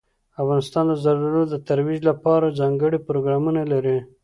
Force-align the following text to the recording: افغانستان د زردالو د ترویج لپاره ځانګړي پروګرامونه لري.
افغانستان 0.41 0.83
د 0.87 0.93
زردالو 1.03 1.43
د 1.49 1.55
ترویج 1.67 1.99
لپاره 2.09 2.55
ځانګړي 2.59 2.97
پروګرامونه 3.07 3.61
لري. 3.71 3.97